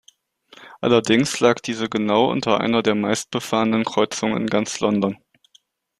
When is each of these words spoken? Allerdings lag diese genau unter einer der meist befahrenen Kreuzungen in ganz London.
Allerdings 0.79 1.39
lag 1.41 1.59
diese 1.59 1.87
genau 1.87 2.31
unter 2.31 2.59
einer 2.59 2.81
der 2.81 2.95
meist 2.95 3.29
befahrenen 3.29 3.83
Kreuzungen 3.85 4.35
in 4.35 4.47
ganz 4.47 4.79
London. 4.79 5.19